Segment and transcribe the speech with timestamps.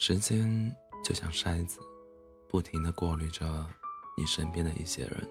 [0.00, 1.80] 时间就像筛子，
[2.48, 3.66] 不停的过滤着
[4.16, 5.28] 你身边的一些人。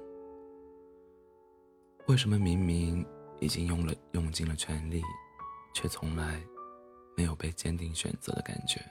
[2.08, 3.06] 为什么明明
[3.40, 5.02] 已经用了用尽了全力，
[5.74, 6.46] 却从来
[7.16, 8.82] 没有被坚定选择的感觉？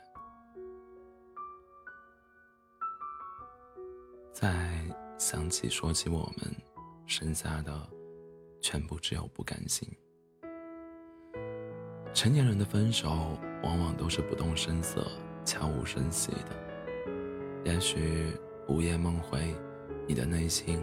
[4.32, 4.82] 再
[5.18, 6.56] 想起说起我们，
[7.06, 7.86] 剩下的
[8.62, 9.86] 全部只有不甘心。
[12.14, 15.06] 成年人的分手往往都是不动声色、
[15.46, 16.50] 悄无声息的。
[17.64, 18.36] 也许
[18.68, 19.54] 午夜梦回，
[20.06, 20.82] 你的内心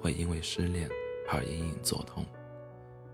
[0.00, 0.88] 会因为失恋
[1.28, 2.24] 而隐隐作痛，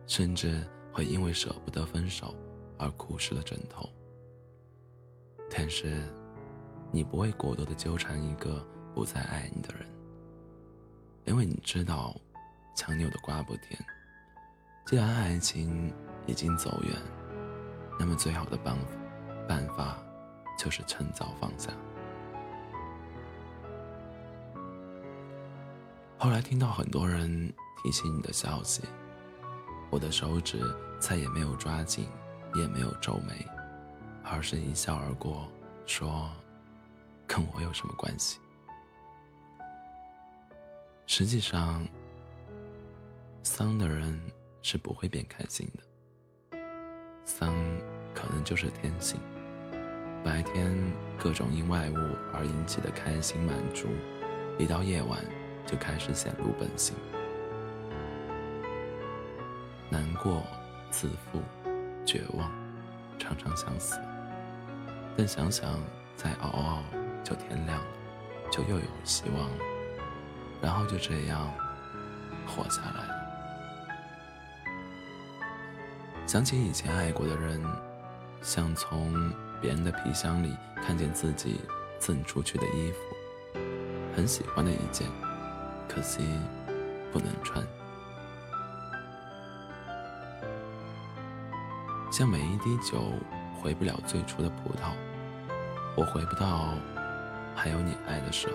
[0.06, 2.32] 甚至会因为舍不得分手
[2.78, 3.88] 而哭湿了枕头。
[5.50, 6.02] 但是，
[6.92, 8.64] 你不会过多的纠缠一个
[8.94, 9.88] 不再爱你的人，
[11.24, 12.14] 因为你知道，
[12.76, 13.76] 强扭的瓜不甜。
[14.86, 15.92] 既然爱情
[16.26, 16.92] 已经走远。
[17.98, 18.74] 那么最好的办
[19.46, 20.02] 办法，
[20.60, 21.70] 就是趁早放下。
[26.18, 27.50] 后来听到很多人
[27.82, 28.82] 提起你的消息，
[29.88, 30.58] 我的手指
[30.98, 32.06] 再也没有抓紧，
[32.54, 33.46] 也没有皱眉，
[34.22, 35.48] 而是一笑而过，
[35.86, 36.28] 说
[37.26, 38.38] ：“跟我有什么关系？”
[41.08, 41.88] 实际上，
[43.42, 44.20] 丧的人
[44.60, 46.58] 是不会变开心的。
[47.24, 47.50] 丧
[48.14, 49.18] 可能就是天性，
[50.22, 50.76] 白天
[51.18, 51.96] 各种因外物
[52.32, 53.88] 而引起的开心满足，
[54.58, 55.18] 一到夜晚
[55.66, 56.94] 就开始显露本性。
[59.88, 60.42] 难过、
[60.90, 61.40] 自负、
[62.04, 62.50] 绝望，
[63.18, 63.98] 常常想死，
[65.16, 65.80] 但想想
[66.16, 66.82] 再熬熬
[67.24, 67.86] 就天亮了，
[68.52, 69.56] 就又有希望了，
[70.60, 71.50] 然后就这样
[72.46, 73.20] 活下来了。
[76.26, 77.60] 想起以前爱过的人，
[78.42, 81.60] 像从别人的皮箱里看见自己
[81.98, 83.58] 赠出去的衣服，
[84.16, 85.06] 很喜欢的一件，
[85.88, 86.22] 可惜
[87.12, 87.64] 不能穿。
[92.10, 93.12] 像每一滴酒
[93.60, 94.92] 回不了最初的葡萄，
[95.96, 96.74] 我回不到
[97.54, 98.54] 还有你爱的时候。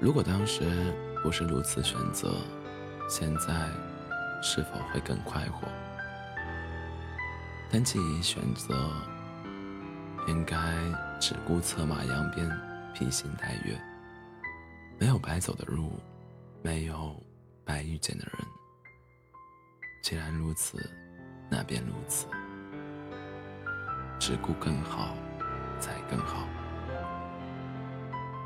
[0.00, 0.92] 如果当时
[1.22, 2.34] 不是如此选择。
[3.06, 3.68] 现在
[4.42, 5.68] 是否会更快活？
[7.76, 8.72] 但既已选择，
[10.28, 10.56] 应该
[11.18, 12.48] 只顾策马扬鞭，
[12.94, 13.76] 披星戴月。
[14.96, 15.98] 没有白走的路，
[16.62, 17.20] 没有
[17.64, 18.46] 白遇见的人。
[20.04, 20.88] 既然如此，
[21.50, 22.28] 那便如此。
[24.20, 25.16] 只顾更好，
[25.80, 26.46] 才更好。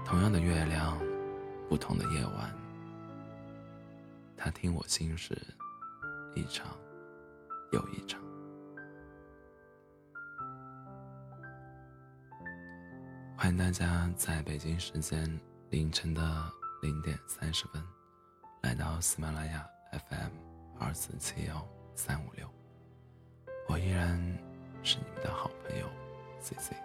[0.06, 0.98] 同样的月亮，
[1.68, 2.50] 不同的夜晚。
[4.38, 5.36] 他听我心事，
[6.34, 6.68] 一场
[7.72, 8.18] 又一场。
[13.48, 17.82] 欢迎大家在北京时间凌晨的零点三十分，
[18.60, 20.30] 来到喜马拉雅 FM
[20.78, 22.46] 二四七幺三五六。
[23.66, 24.18] 我依然
[24.82, 25.88] 是你们的好朋友
[26.40, 26.76] C C